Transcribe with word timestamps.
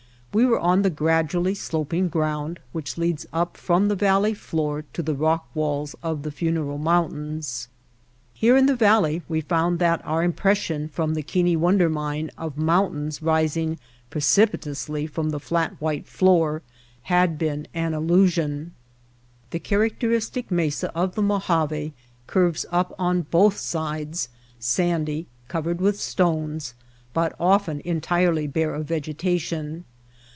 We 0.33 0.45
were 0.45 0.61
on 0.61 0.83
the 0.83 0.89
grad 0.89 1.27
ually 1.31 1.57
sloping 1.57 2.07
ground 2.07 2.61
which 2.71 2.97
leads 2.97 3.25
up 3.33 3.57
from 3.57 3.89
the 3.89 3.97
valley 3.97 4.33
floor 4.33 4.85
to 4.93 5.03
the 5.03 5.13
rock 5.13 5.49
walls 5.53 5.93
of 6.01 6.23
the 6.23 6.31
Funeral 6.31 6.77
Mountains. 6.77 7.67
Here 8.33 8.55
in 8.55 8.65
the 8.65 8.73
valley 8.77 9.23
we 9.27 9.41
found 9.41 9.77
that 9.79 9.99
our 10.05 10.23
impression 10.23 10.87
from 10.87 11.15
the 11.15 11.21
Keane 11.21 11.59
Wonder 11.59 11.89
Mine 11.89 12.31
of 12.37 12.57
mountains 12.57 13.21
rising 13.21 13.77
precipitously 14.09 15.05
from 15.05 15.31
the 15.31 15.39
flat 15.41 15.73
white 15.81 16.07
floor 16.07 16.61
had 17.01 17.37
been 17.37 17.67
an 17.73 17.93
illusion. 17.93 18.71
The 19.49 19.59
charac 19.59 19.97
teristic 19.99 20.49
mesa 20.49 20.93
of 20.97 21.15
the 21.15 21.21
Mojave 21.21 21.91
curves 22.27 22.65
up 22.71 22.95
on 22.97 23.23
both 23.23 23.57
sides, 23.57 24.29
sandy, 24.59 25.27
covered 25.49 25.81
with 25.81 25.99
stones, 25.99 26.73
but 27.13 27.35
often 27.37 27.81
en 27.81 27.99
tirely 27.99 28.47
bare 28.47 28.73
of 28.73 28.85
vegetation. 28.85 29.83